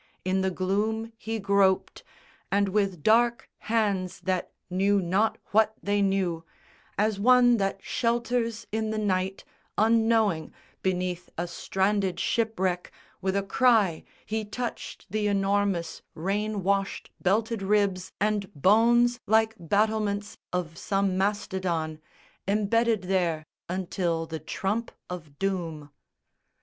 In 0.25 0.41
the 0.41 0.49
gloom 0.49 1.13
he 1.15 1.37
groped, 1.37 2.03
And 2.51 2.69
with 2.69 3.03
dark 3.03 3.51
hands 3.59 4.21
that 4.21 4.51
knew 4.67 4.99
not 4.99 5.37
what 5.51 5.75
they 5.83 6.01
knew, 6.01 6.43
As 6.97 7.19
one 7.19 7.57
that 7.57 7.83
shelters 7.83 8.65
in 8.71 8.89
the 8.89 8.97
night, 8.97 9.43
unknowing, 9.77 10.55
Beneath 10.81 11.29
a 11.37 11.45
stranded 11.47 12.19
shipwreck, 12.19 12.91
with 13.21 13.35
a 13.35 13.43
cry 13.43 14.03
He 14.25 14.43
touched 14.43 15.05
the 15.11 15.27
enormous 15.27 16.01
rain 16.15 16.63
washed 16.63 17.11
belted 17.21 17.61
ribs 17.61 18.11
And 18.19 18.51
bones 18.55 19.19
like 19.27 19.53
battlements 19.59 20.39
of 20.51 20.79
some 20.79 21.15
Mastodon 21.15 21.99
Embedded 22.47 23.03
there 23.03 23.45
until 23.69 24.25
the 24.25 24.39
trump 24.39 24.89
of 25.11 25.37
doom. 25.37 25.91